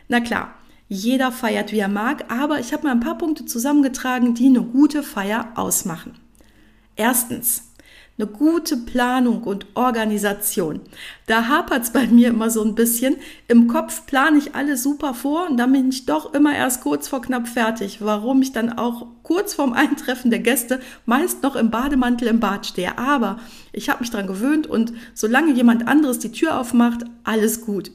Na 0.07 0.19
klar, 0.19 0.53
jeder 0.89 1.31
feiert, 1.31 1.71
wie 1.71 1.79
er 1.79 1.89
mag, 1.89 2.31
aber 2.31 2.59
ich 2.59 2.71
habe 2.71 2.83
mal 2.83 2.91
ein 2.91 3.01
paar 3.01 3.17
Punkte 3.17 3.45
zusammengetragen, 3.45 4.33
die 4.33 4.47
eine 4.47 4.61
gute 4.61 5.03
Feier 5.03 5.51
ausmachen. 5.55 6.15
Erstens, 6.95 7.67
eine 8.17 8.27
gute 8.27 8.77
Planung 8.77 9.43
und 9.43 9.67
Organisation. 9.75 10.79
Da 11.27 11.47
hapert's 11.47 11.91
bei 11.91 12.07
mir 12.07 12.29
immer 12.29 12.49
so 12.49 12.63
ein 12.63 12.73
bisschen. 12.73 13.17
Im 13.47 13.67
Kopf 13.67 14.07
plane 14.07 14.39
ich 14.39 14.55
alles 14.55 14.81
super 14.81 15.13
vor 15.13 15.47
und 15.49 15.57
dann 15.57 15.71
bin 15.71 15.89
ich 15.89 16.07
doch 16.07 16.33
immer 16.33 16.55
erst 16.55 16.81
kurz 16.81 17.07
vor 17.07 17.21
knapp 17.21 17.47
fertig, 17.47 17.99
warum 18.01 18.41
ich 18.41 18.53
dann 18.53 18.73
auch 18.73 19.05
kurz 19.21 19.53
vorm 19.53 19.73
Eintreffen 19.73 20.31
der 20.31 20.39
Gäste 20.39 20.79
meist 21.05 21.43
noch 21.43 21.55
im 21.55 21.69
Bademantel 21.69 22.27
im 22.29 22.39
Bad 22.39 22.65
stehe. 22.65 22.97
Aber 22.97 23.37
ich 23.71 23.89
habe 23.89 23.99
mich 23.99 24.09
dran 24.09 24.25
gewöhnt 24.25 24.65
und 24.65 24.93
solange 25.13 25.53
jemand 25.53 25.87
anderes 25.87 26.17
die 26.17 26.31
Tür 26.31 26.59
aufmacht, 26.59 27.03
alles 27.23 27.61
gut. 27.61 27.91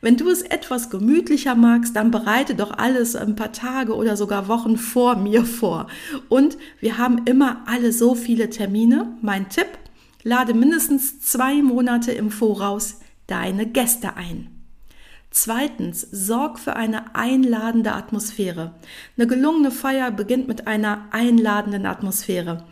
Wenn 0.00 0.16
du 0.16 0.28
es 0.30 0.42
etwas 0.42 0.90
gemütlicher 0.90 1.54
magst, 1.54 1.96
dann 1.96 2.10
bereite 2.10 2.54
doch 2.54 2.70
alles 2.70 3.16
ein 3.16 3.36
paar 3.36 3.52
Tage 3.52 3.94
oder 3.94 4.16
sogar 4.16 4.48
Wochen 4.48 4.76
vor 4.76 5.16
mir 5.16 5.44
vor. 5.44 5.86
Und 6.28 6.58
wir 6.80 6.98
haben 6.98 7.22
immer 7.24 7.62
alle 7.66 7.92
so 7.92 8.14
viele 8.14 8.50
Termine. 8.50 9.16
Mein 9.22 9.48
Tipp, 9.48 9.68
lade 10.22 10.54
mindestens 10.54 11.20
zwei 11.20 11.62
Monate 11.62 12.12
im 12.12 12.30
Voraus 12.30 13.00
deine 13.26 13.66
Gäste 13.66 14.16
ein. 14.16 14.48
Zweitens, 15.30 16.00
sorg 16.00 16.58
für 16.58 16.76
eine 16.76 17.14
einladende 17.14 17.92
Atmosphäre. 17.92 18.74
Eine 19.18 19.26
gelungene 19.26 19.70
Feier 19.70 20.10
beginnt 20.10 20.48
mit 20.48 20.66
einer 20.66 21.08
einladenden 21.10 21.84
Atmosphäre 21.84 22.64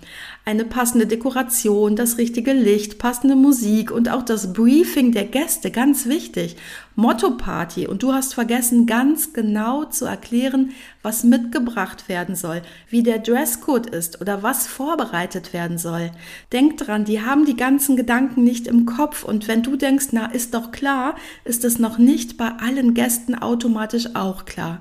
eine 0.47 0.65
passende 0.65 1.07
Dekoration, 1.07 1.97
das 1.97 2.19
richtige 2.19 2.53
Licht, 2.53 2.99
passende 2.99 3.35
Musik 3.35 3.91
und 3.91 4.11
auch 4.11 4.23
das 4.23 4.53
Briefing 4.53 5.13
der 5.13 5.25
Gäste, 5.25 5.71
ganz 5.71 6.07
wichtig. 6.07 6.57
Motto-Party 6.97 7.89
und 7.89 8.03
du 8.03 8.13
hast 8.13 8.35
vergessen, 8.35 8.87
ganz 8.87 9.33
genau 9.33 9.85
zu 9.85 10.05
erklären, 10.05 10.71
was 11.03 11.25
mitgebracht 11.25 12.09
werden 12.09 12.37
soll, 12.37 12.63
wie 12.89 13.03
der 13.03 13.19
Dresscode 13.19 13.87
ist 13.87 14.21
oder 14.21 14.43
was 14.43 14.67
vorbereitet 14.67 15.53
werden 15.53 15.77
soll. 15.77 16.13
Denk 16.53 16.77
dran, 16.77 17.05
die 17.05 17.23
haben 17.23 17.45
die 17.45 17.57
ganzen 17.57 17.97
Gedanken 17.97 18.45
nicht 18.45 18.69
im 18.69 18.87
Kopf 18.87 19.25
und 19.25 19.49
wenn 19.49 19.63
du 19.63 19.77
denkst, 19.77 20.09
na, 20.13 20.27
ist 20.27 20.55
doch 20.55 20.71
klar, 20.71 21.17
ist 21.45 21.65
es 21.65 21.79
noch 21.79 21.99
nicht 21.99 22.37
bei 22.37 22.49
allen 22.49 22.95
Gästen 22.95 23.35
automatisch 23.35 24.15
auch 24.15 24.45
klar. 24.45 24.81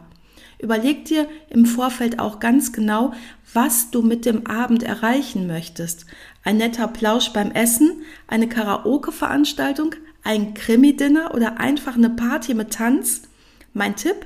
Überleg 0.60 1.04
dir 1.06 1.28
im 1.50 1.66
Vorfeld 1.66 2.20
auch 2.20 2.40
ganz 2.40 2.72
genau, 2.72 3.14
was 3.54 3.92
du 3.92 4.02
mit 4.02 4.26
dem 4.26 4.48
Abend 4.48 4.82
erreichen 4.82 5.46
möchtest. 5.46 6.06
Ein 6.44 6.56
netter 6.56 6.88
Plausch 6.88 7.34
beim 7.34 7.52
Essen, 7.52 8.04
eine 8.28 8.48
Karaoke-Veranstaltung, 8.48 9.96
ein 10.24 10.54
Krimi-Dinner 10.54 11.34
oder 11.34 11.60
einfach 11.60 11.96
eine 11.96 12.10
Party 12.10 12.54
mit 12.54 12.74
Tanz? 12.74 13.24
Mein 13.74 13.96
Tipp? 13.96 14.26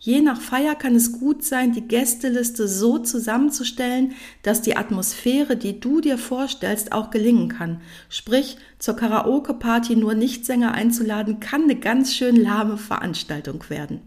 Je 0.00 0.20
nach 0.20 0.40
Feier 0.40 0.76
kann 0.76 0.94
es 0.94 1.12
gut 1.18 1.44
sein, 1.44 1.72
die 1.72 1.88
Gästeliste 1.88 2.68
so 2.68 3.00
zusammenzustellen, 3.00 4.12
dass 4.42 4.62
die 4.62 4.76
Atmosphäre, 4.76 5.56
die 5.56 5.80
du 5.80 6.00
dir 6.00 6.18
vorstellst, 6.18 6.92
auch 6.92 7.10
gelingen 7.10 7.48
kann. 7.48 7.80
Sprich, 8.08 8.58
zur 8.78 8.94
Karaoke-Party 8.94 9.96
nur 9.96 10.14
Nichtsänger 10.14 10.72
einzuladen, 10.72 11.40
kann 11.40 11.64
eine 11.64 11.74
ganz 11.74 12.14
schön 12.14 12.36
lahme 12.36 12.78
Veranstaltung 12.78 13.64
werden. 13.70 14.00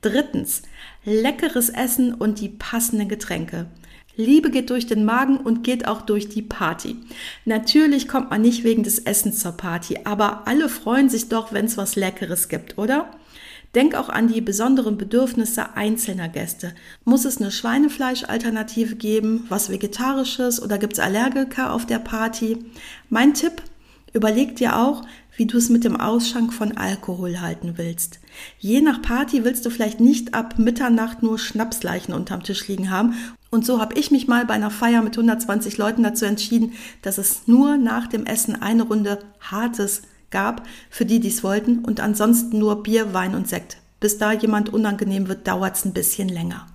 Drittens, 0.00 0.62
leckeres 1.04 1.68
Essen 1.68 2.14
und 2.14 2.40
die 2.40 2.48
passenden 2.48 3.08
Getränke. 3.08 3.66
Liebe 4.16 4.50
geht 4.50 4.70
durch 4.70 4.86
den 4.86 5.04
Magen 5.04 5.38
und 5.38 5.64
geht 5.64 5.88
auch 5.88 6.02
durch 6.02 6.28
die 6.28 6.42
Party. 6.42 6.96
Natürlich 7.44 8.06
kommt 8.06 8.30
man 8.30 8.42
nicht 8.42 8.64
wegen 8.64 8.82
des 8.82 9.00
Essens 9.00 9.40
zur 9.40 9.52
Party, 9.52 10.00
aber 10.04 10.46
alle 10.46 10.68
freuen 10.68 11.08
sich 11.08 11.28
doch, 11.28 11.52
wenn 11.52 11.64
es 11.66 11.76
was 11.76 11.96
Leckeres 11.96 12.48
gibt, 12.48 12.78
oder? 12.78 13.10
Denk 13.74 13.96
auch 13.96 14.08
an 14.08 14.28
die 14.28 14.40
besonderen 14.40 14.96
Bedürfnisse 14.96 15.74
einzelner 15.74 16.28
Gäste. 16.28 16.74
Muss 17.04 17.24
es 17.24 17.38
eine 17.38 17.50
Schweinefleischalternative 17.50 18.94
geben, 18.94 19.46
was 19.48 19.68
Vegetarisches 19.68 20.62
oder 20.62 20.78
gibt 20.78 20.92
es 20.92 21.00
Allergiker 21.00 21.72
auf 21.72 21.84
der 21.84 21.98
Party? 21.98 22.58
Mein 23.08 23.34
Tipp, 23.34 23.62
überleg 24.12 24.54
dir 24.54 24.78
auch, 24.78 25.02
wie 25.36 25.46
du 25.46 25.58
es 25.58 25.70
mit 25.70 25.82
dem 25.82 25.98
Ausschank 25.98 26.52
von 26.52 26.76
Alkohol 26.76 27.40
halten 27.40 27.74
willst. 27.76 28.20
Je 28.58 28.80
nach 28.80 29.02
Party 29.02 29.44
willst 29.44 29.66
du 29.66 29.70
vielleicht 29.70 29.98
nicht 29.98 30.34
ab 30.34 30.58
Mitternacht 30.58 31.24
nur 31.24 31.40
Schnapsleichen 31.40 32.14
unterm 32.14 32.44
Tisch 32.44 32.68
liegen 32.68 32.90
haben. 32.90 33.14
Und 33.54 33.64
so 33.64 33.80
habe 33.80 33.94
ich 33.96 34.10
mich 34.10 34.26
mal 34.26 34.44
bei 34.46 34.54
einer 34.54 34.72
Feier 34.72 35.00
mit 35.00 35.16
120 35.16 35.78
Leuten 35.78 36.02
dazu 36.02 36.24
entschieden, 36.24 36.72
dass 37.02 37.18
es 37.18 37.46
nur 37.46 37.76
nach 37.76 38.08
dem 38.08 38.26
Essen 38.26 38.60
eine 38.60 38.82
Runde 38.82 39.20
Hartes 39.38 40.02
gab, 40.32 40.66
für 40.90 41.06
die, 41.06 41.20
die 41.20 41.28
es 41.28 41.44
wollten, 41.44 41.78
und 41.84 42.00
ansonsten 42.00 42.58
nur 42.58 42.82
Bier, 42.82 43.14
Wein 43.14 43.36
und 43.36 43.48
Sekt. 43.48 43.76
Bis 44.00 44.18
da 44.18 44.32
jemand 44.32 44.74
unangenehm 44.74 45.28
wird, 45.28 45.46
dauert 45.46 45.76
es 45.76 45.84
ein 45.84 45.92
bisschen 45.92 46.28
länger. 46.28 46.66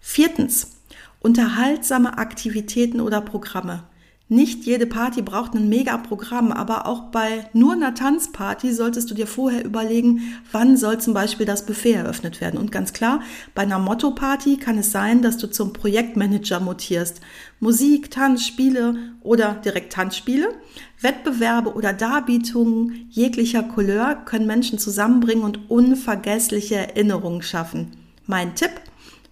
Viertens. 0.00 0.72
Unterhaltsame 1.20 2.18
Aktivitäten 2.18 3.00
oder 3.00 3.20
Programme. 3.20 3.84
Nicht 4.30 4.64
jede 4.64 4.86
Party 4.86 5.22
braucht 5.22 5.54
ein 5.54 5.70
Mega-Programm, 5.70 6.52
aber 6.52 6.86
auch 6.86 7.04
bei 7.04 7.48
nur 7.54 7.72
einer 7.72 7.94
Tanzparty 7.94 8.74
solltest 8.74 9.10
du 9.10 9.14
dir 9.14 9.26
vorher 9.26 9.64
überlegen, 9.64 10.34
wann 10.52 10.76
soll 10.76 10.98
zum 10.98 11.14
Beispiel 11.14 11.46
das 11.46 11.64
Buffet 11.64 11.94
eröffnet 11.94 12.42
werden. 12.42 12.60
Und 12.60 12.70
ganz 12.70 12.92
klar, 12.92 13.22
bei 13.54 13.62
einer 13.62 13.78
Motto-Party 13.78 14.58
kann 14.58 14.76
es 14.76 14.92
sein, 14.92 15.22
dass 15.22 15.38
du 15.38 15.46
zum 15.46 15.72
Projektmanager 15.72 16.60
mutierst. 16.60 17.22
Musik, 17.58 18.10
Tanz, 18.10 18.44
Spiele 18.44 18.96
oder 19.22 19.54
direkt 19.64 19.94
Tanzspiele, 19.94 20.54
Wettbewerbe 21.00 21.72
oder 21.72 21.94
Darbietungen 21.94 23.06
jeglicher 23.08 23.62
Couleur 23.62 24.14
können 24.14 24.46
Menschen 24.46 24.78
zusammenbringen 24.78 25.44
und 25.44 25.70
unvergessliche 25.70 26.76
Erinnerungen 26.76 27.40
schaffen. 27.40 27.92
Mein 28.26 28.54
Tipp, 28.54 28.72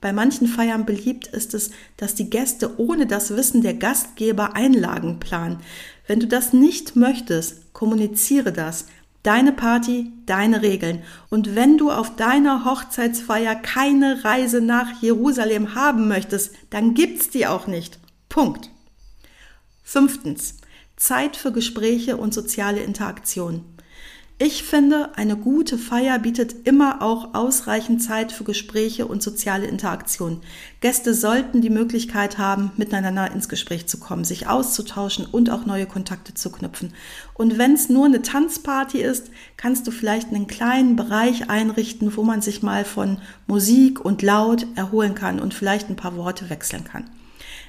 bei 0.00 0.12
manchen 0.12 0.46
Feiern 0.46 0.84
beliebt 0.84 1.26
ist 1.26 1.54
es, 1.54 1.70
dass 1.96 2.14
die 2.14 2.30
Gäste 2.30 2.78
ohne 2.78 3.06
das 3.06 3.36
Wissen 3.36 3.62
der 3.62 3.74
Gastgeber 3.74 4.54
Einlagen 4.54 5.18
planen. 5.18 5.58
Wenn 6.06 6.20
du 6.20 6.26
das 6.26 6.52
nicht 6.52 6.96
möchtest, 6.96 7.72
kommuniziere 7.72 8.52
das. 8.52 8.86
Deine 9.22 9.52
Party, 9.52 10.12
deine 10.24 10.62
Regeln. 10.62 11.02
Und 11.30 11.56
wenn 11.56 11.78
du 11.78 11.90
auf 11.90 12.14
deiner 12.14 12.64
Hochzeitsfeier 12.64 13.56
keine 13.56 14.24
Reise 14.24 14.60
nach 14.60 15.02
Jerusalem 15.02 15.74
haben 15.74 16.06
möchtest, 16.06 16.54
dann 16.70 16.94
gibt's 16.94 17.28
die 17.30 17.46
auch 17.46 17.66
nicht. 17.66 17.98
Punkt. 18.28 18.70
Fünftens. 19.82 20.58
Zeit 20.96 21.36
für 21.36 21.52
Gespräche 21.52 22.16
und 22.16 22.34
soziale 22.34 22.80
Interaktion. 22.80 23.64
Ich 24.38 24.64
finde, 24.64 25.16
eine 25.16 25.34
gute 25.34 25.78
Feier 25.78 26.18
bietet 26.18 26.66
immer 26.66 27.00
auch 27.00 27.32
ausreichend 27.32 28.02
Zeit 28.02 28.32
für 28.32 28.44
Gespräche 28.44 29.06
und 29.06 29.22
soziale 29.22 29.66
Interaktion. 29.66 30.42
Gäste 30.82 31.14
sollten 31.14 31.62
die 31.62 31.70
Möglichkeit 31.70 32.36
haben, 32.36 32.70
miteinander 32.76 33.32
ins 33.32 33.48
Gespräch 33.48 33.86
zu 33.86 33.98
kommen, 33.98 34.24
sich 34.24 34.46
auszutauschen 34.46 35.24
und 35.24 35.48
auch 35.48 35.64
neue 35.64 35.86
Kontakte 35.86 36.34
zu 36.34 36.52
knüpfen. 36.52 36.92
Und 37.32 37.56
wenn 37.56 37.72
es 37.72 37.88
nur 37.88 38.04
eine 38.04 38.20
Tanzparty 38.20 39.00
ist, 39.00 39.30
kannst 39.56 39.86
du 39.86 39.90
vielleicht 39.90 40.28
einen 40.28 40.46
kleinen 40.46 40.96
Bereich 40.96 41.48
einrichten, 41.48 42.14
wo 42.14 42.22
man 42.22 42.42
sich 42.42 42.62
mal 42.62 42.84
von 42.84 43.16
Musik 43.46 44.04
und 44.04 44.20
Laut 44.20 44.66
erholen 44.74 45.14
kann 45.14 45.40
und 45.40 45.54
vielleicht 45.54 45.88
ein 45.88 45.96
paar 45.96 46.14
Worte 46.14 46.50
wechseln 46.50 46.84
kann. 46.84 47.08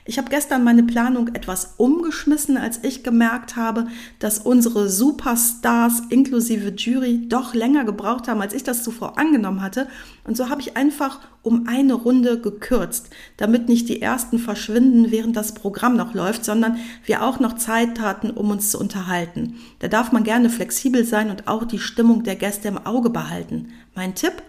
Ich 0.10 0.18
habe 0.18 0.30
gestern 0.30 0.64
meine 0.64 0.84
Planung 0.84 1.28
etwas 1.36 1.74
umgeschmissen, 1.76 2.56
als 2.56 2.82
ich 2.82 3.04
gemerkt 3.04 3.58
habe, 3.58 3.88
dass 4.20 4.40
unsere 4.40 4.88
Superstars 4.88 6.04
inklusive 6.10 6.70
Jury 6.70 7.28
doch 7.28 7.54
länger 7.54 7.84
gebraucht 7.84 8.30
haben, 8.30 8.40
als 8.40 8.54
ich 8.54 8.64
das 8.64 8.84
zuvor 8.84 9.20
angenommen 9.20 9.62
hatte. 9.62 9.90
Und 10.24 10.38
so 10.38 10.48
habe 10.48 10.62
ich 10.62 10.78
einfach 10.78 11.20
um 11.44 11.68
eine 11.68 11.94
Runde 11.94 12.40
gekürzt, 12.40 13.10
damit 13.36 13.68
nicht 13.68 13.90
die 13.90 14.02
ersten 14.02 14.40
verschwinden, 14.40 15.12
während 15.12 15.36
das 15.36 15.54
Programm 15.54 15.98
noch 15.98 16.14
läuft, 16.14 16.46
sondern 16.46 16.78
wir 17.04 17.22
auch 17.22 17.42
noch 17.42 17.58
Zeit 17.58 18.00
hatten, 18.00 18.32
um 18.32 18.50
uns 18.50 18.72
zu 18.72 18.80
unterhalten. 18.80 19.56
Da 19.80 19.90
darf 19.90 20.14
man 20.14 20.24
gerne 20.24 20.50
flexibel 20.50 21.04
sein 21.04 21.30
und 21.30 21.50
auch 21.50 21.66
die 21.66 21.80
Stimmung 21.80 22.24
der 22.24 22.38
Gäste 22.38 22.70
im 22.70 22.78
Auge 22.78 23.10
behalten. 23.10 23.74
Mein 23.94 24.16
Tipp? 24.16 24.42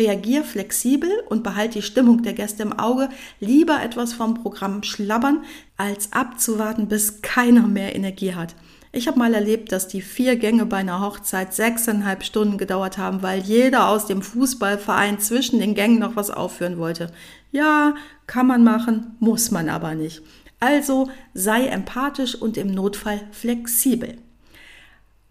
Reagier 0.00 0.44
flexibel 0.44 1.10
und 1.28 1.44
behalte 1.44 1.78
die 1.78 1.82
Stimmung 1.82 2.22
der 2.22 2.32
Gäste 2.32 2.62
im 2.62 2.72
Auge. 2.72 3.10
Lieber 3.38 3.82
etwas 3.82 4.14
vom 4.14 4.34
Programm 4.34 4.82
schlabbern, 4.82 5.44
als 5.76 6.12
abzuwarten, 6.12 6.88
bis 6.88 7.20
keiner 7.20 7.68
mehr 7.68 7.94
Energie 7.94 8.34
hat. 8.34 8.56
Ich 8.92 9.06
habe 9.06 9.18
mal 9.18 9.34
erlebt, 9.34 9.70
dass 9.70 9.86
die 9.86 10.02
vier 10.02 10.36
Gänge 10.36 10.66
bei 10.66 10.78
einer 10.78 11.00
Hochzeit 11.00 11.54
sechseinhalb 11.54 12.24
Stunden 12.24 12.58
gedauert 12.58 12.98
haben, 12.98 13.22
weil 13.22 13.40
jeder 13.40 13.88
aus 13.88 14.06
dem 14.06 14.22
Fußballverein 14.22 15.20
zwischen 15.20 15.60
den 15.60 15.74
Gängen 15.74 16.00
noch 16.00 16.16
was 16.16 16.30
aufführen 16.30 16.78
wollte. 16.78 17.12
Ja, 17.52 17.94
kann 18.26 18.46
man 18.46 18.64
machen, 18.64 19.14
muss 19.20 19.50
man 19.50 19.68
aber 19.68 19.94
nicht. 19.94 20.22
Also 20.58 21.08
sei 21.34 21.66
empathisch 21.66 22.34
und 22.34 22.56
im 22.56 22.72
Notfall 22.72 23.20
flexibel. 23.30 24.16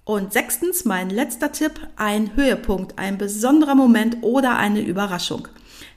Und 0.09 0.33
sechstens, 0.33 0.85
mein 0.85 1.11
letzter 1.11 1.51
Tipp, 1.51 1.73
ein 1.95 2.35
Höhepunkt, 2.35 2.97
ein 2.97 3.19
besonderer 3.19 3.75
Moment 3.75 4.17
oder 4.21 4.57
eine 4.57 4.81
Überraschung. 4.81 5.47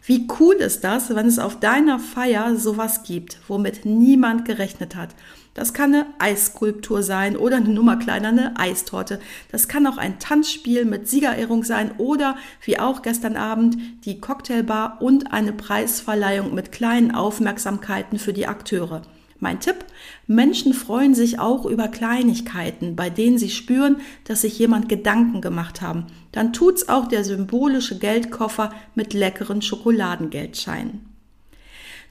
Wie 0.04 0.28
cool 0.38 0.57
ist 0.57 0.85
das, 0.85 1.14
wenn 1.14 1.25
es 1.25 1.38
auf 1.38 1.61
deiner 1.61 1.99
Feier 1.99 2.57
sowas 2.57 3.04
gibt, 3.04 3.38
womit 3.49 3.87
niemand 3.87 4.45
gerechnet 4.45 4.97
hat? 4.97 5.14
Das 5.54 5.73
kann 5.73 5.95
eine 5.95 6.07
Eisskulptur 6.19 7.02
sein 7.02 7.38
oder 7.38 7.57
eine 7.57 7.71
Nummer 7.71 7.97
kleiner, 7.97 8.28
eine 8.28 8.59
Eistorte. 8.59 9.19
Das 9.50 9.66
kann 9.66 9.87
auch 9.87 9.97
ein 9.97 10.19
Tanzspiel 10.19 10.85
mit 10.85 11.09
Siegerehrung 11.09 11.64
sein 11.64 11.92
oder 11.97 12.37
wie 12.66 12.78
auch 12.78 13.00
gestern 13.00 13.38
Abend 13.38 13.78
die 14.04 14.21
Cocktailbar 14.21 15.00
und 15.00 15.33
eine 15.33 15.54
Preisverleihung 15.54 16.54
mit 16.54 16.71
kleinen 16.71 17.14
Aufmerksamkeiten 17.14 18.19
für 18.19 18.35
die 18.35 18.47
Akteure. 18.47 19.00
Mein 19.42 19.58
Tipp, 19.58 19.84
Menschen 20.28 20.72
freuen 20.72 21.16
sich 21.16 21.40
auch 21.40 21.66
über 21.66 21.88
Kleinigkeiten, 21.88 22.94
bei 22.94 23.11
denen 23.11 23.38
sie 23.38 23.50
spüren, 23.50 23.96
dass 24.22 24.42
sich 24.42 24.56
jemand 24.56 24.88
Gedanken 24.88 25.40
gemacht 25.40 25.82
haben. 25.82 26.06
Dann 26.30 26.52
tut's 26.52 26.88
auch 26.88 27.08
der 27.08 27.25
symbolische 27.25 27.99
Geldkoffer 27.99 28.72
mit 28.94 29.14
leckeren 29.14 29.61
Schokoladengeldscheinen. 29.61 31.00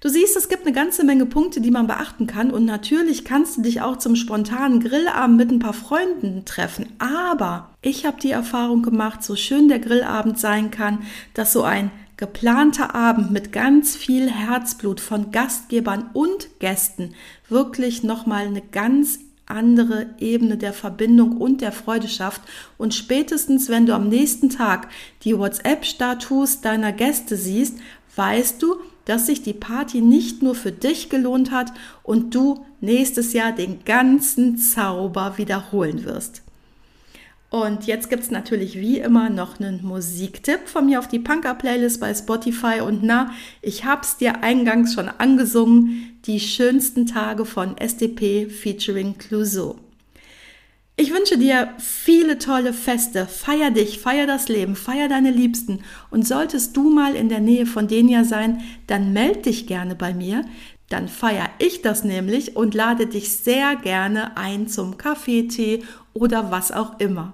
Du 0.01 0.09
siehst, 0.09 0.35
es 0.35 0.50
gibt 0.50 0.65
eine 0.65 0.75
ganze 0.75 1.05
Menge 1.05 1.25
Punkte, 1.25 1.61
die 1.61 1.71
man 1.71 1.88
beachten 1.88 2.27
kann 2.27 2.51
und 2.51 2.65
natürlich 2.65 3.23
kannst 3.23 3.55
du 3.55 3.61
dich 3.61 3.79
auch 3.79 3.95
zum 3.95 4.17
spontanen 4.17 4.81
Grillabend 4.81 5.38
mit 5.38 5.51
ein 5.51 5.59
paar 5.59 5.71
Freunden 5.71 6.43
treffen. 6.43 6.88
Aber 7.00 7.69
ich 7.81 8.05
habe 8.05 8.19
die 8.19 8.31
Erfahrung 8.31 8.81
gemacht, 8.81 9.23
so 9.23 9.38
schön 9.38 9.69
der 9.69 9.79
Grillabend 9.79 10.38
sein 10.38 10.69
kann, 10.69 11.03
dass 11.33 11.53
so 11.53 11.63
ein 11.63 11.91
geplanter 12.21 12.93
Abend 12.93 13.31
mit 13.31 13.51
ganz 13.51 13.95
viel 13.95 14.29
Herzblut 14.29 14.99
von 14.99 15.31
Gastgebern 15.31 16.11
und 16.13 16.59
Gästen 16.59 17.15
wirklich 17.49 18.03
nochmal 18.03 18.45
eine 18.45 18.61
ganz 18.61 19.17
andere 19.47 20.05
Ebene 20.19 20.55
der 20.55 20.71
Verbindung 20.71 21.37
und 21.37 21.61
der 21.61 21.71
Freude 21.71 22.07
schafft. 22.07 22.43
Und 22.77 22.93
spätestens, 22.93 23.69
wenn 23.69 23.87
du 23.87 23.95
am 23.95 24.07
nächsten 24.07 24.51
Tag 24.51 24.87
die 25.23 25.35
WhatsApp-Status 25.35 26.61
deiner 26.61 26.91
Gäste 26.91 27.35
siehst, 27.35 27.79
weißt 28.15 28.61
du, 28.61 28.75
dass 29.05 29.25
sich 29.25 29.41
die 29.41 29.53
Party 29.53 30.01
nicht 30.01 30.43
nur 30.43 30.53
für 30.53 30.71
dich 30.71 31.09
gelohnt 31.09 31.49
hat 31.49 31.73
und 32.03 32.35
du 32.35 32.63
nächstes 32.81 33.33
Jahr 33.33 33.51
den 33.51 33.83
ganzen 33.83 34.59
Zauber 34.59 35.39
wiederholen 35.39 36.05
wirst. 36.05 36.43
Und 37.51 37.86
jetzt 37.86 38.10
gibt 38.10 38.24
es 38.24 38.31
natürlich 38.31 38.79
wie 38.79 39.00
immer 39.00 39.29
noch 39.29 39.60
einen 39.60 39.84
Musiktipp 39.84 40.70
von 40.70 40.86
mir 40.86 41.00
auf 41.00 41.10
die 41.10 41.20
Punker-Playlist 41.20 42.00
bei 42.00 42.13
Spotify. 42.13 42.79
Und 42.79 43.03
na, 43.03 43.31
ich 43.62 43.84
hab's 43.84 44.15
dir 44.15 44.41
eingangs 44.41 44.93
schon 44.93 45.10
angesungen, 45.10 46.17
die 46.25 46.39
schönsten 46.39 47.05
Tage 47.05 47.43
von 47.43 47.77
SDP 47.77 48.48
featuring 48.48 49.17
Clouseau. 49.17 49.75
Ich 50.96 51.12
wünsche 51.13 51.38
dir 51.38 51.74
viele 51.77 52.38
tolle 52.38 52.72
Feste. 52.72 53.25
Feier 53.25 53.70
dich, 53.72 54.00
feier 54.00 54.27
das 54.27 54.48
Leben, 54.48 54.77
feier 54.77 55.10
deine 55.10 55.31
Liebsten. 55.31 55.79
Und 56.10 56.25
solltest 56.25 56.77
du 56.77 56.89
mal 56.89 57.15
in 57.15 57.27
der 57.27 57.41
Nähe 57.41 57.65
von 57.65 57.89
Denia 57.89 58.24
sein, 58.24 58.62
dann 58.88 59.12
meld 59.12 59.46
dich 59.46 59.67
gerne 59.67 59.96
bei 59.96 60.13
mir. 60.13 60.46
Dann 60.88 61.10
feier 61.10 61.50
ich 61.60 61.81
das 61.81 62.05
nämlich 62.05 62.55
und 62.55 62.74
lade 62.75 63.08
dich 63.08 63.36
sehr 63.36 63.75
gerne 63.75 64.38
ein 64.38 64.70
zum 64.70 64.98
Kaffee, 64.98 65.50
Tee 65.50 65.84
oder 66.13 66.50
was 66.50 66.72
auch 66.72 66.98
immer. 67.01 67.34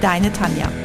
Deine 0.00 0.32
Tanja. 0.32 0.79